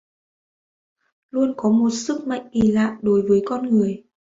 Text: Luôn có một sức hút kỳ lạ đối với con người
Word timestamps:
Luôn 1.31 1.53
có 1.57 1.69
một 1.69 1.89
sức 1.89 2.21
hút 2.25 2.43
kỳ 2.51 2.61
lạ 2.61 2.97
đối 3.01 3.21
với 3.21 3.41
con 3.45 3.69
người 3.69 4.03